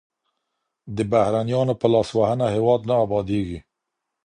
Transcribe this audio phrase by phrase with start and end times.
[0.95, 3.59] د بهرنیانو په لاسوهنه هېواد نه ابادېږي.